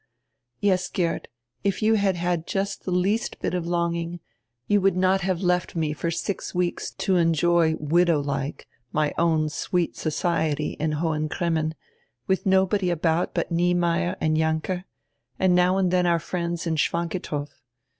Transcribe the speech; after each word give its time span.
"Yes, 0.61 0.89
Geert, 0.89 1.27
if 1.63 1.83
you 1.83 1.93
had 1.93 2.15
had 2.15 2.47
just 2.47 2.85
die 2.85 2.91
least 2.91 3.37
bit 3.39 3.53
of 3.53 3.67
longing, 3.67 4.19
you 4.65 4.81
would 4.81 4.97
not 4.97 5.21
have 5.21 5.43
left 5.43 5.75
me 5.75 5.93
for 5.93 6.09
six 6.09 6.55
weeks 6.55 6.89
to 6.89 7.17
enjoy 7.17 7.75
widow 7.75 8.19
like 8.19 8.65
my 8.91 9.13
own 9.19 9.47
sweet 9.47 9.95
society 9.95 10.71
in 10.79 10.93
Hohen 10.93 11.29
Cremmen, 11.29 11.75
with 12.25 12.47
nobody 12.47 12.89
about 12.89 13.35
but 13.35 13.51
Niemeyer 13.51 14.15
and 14.19 14.35
Jahnke, 14.35 14.85
and 15.37 15.53
now 15.53 15.77
and 15.77 15.91
dien 15.91 16.07
our 16.07 16.17
friends 16.17 16.65
in 16.65 16.77
Schwantikow. 16.77 17.45